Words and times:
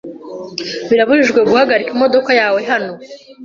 Birabujijwe 0.89 1.39
guhagarika 1.49 1.91
imodoka 1.93 2.31
yawe 2.39 2.59
hano. 2.71 2.93